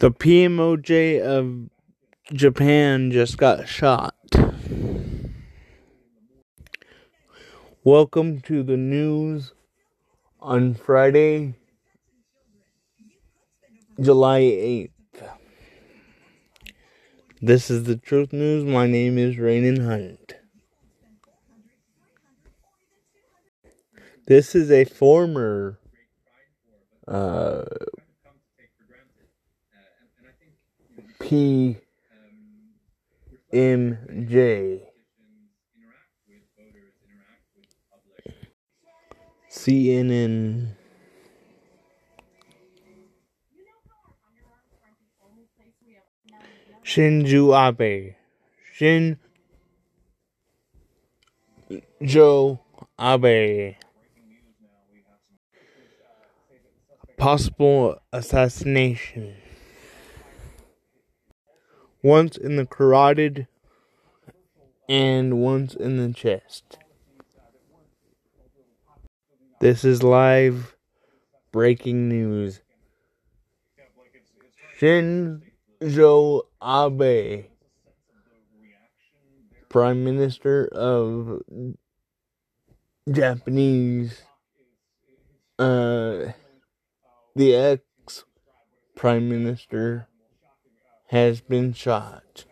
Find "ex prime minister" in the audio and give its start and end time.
87.56-90.06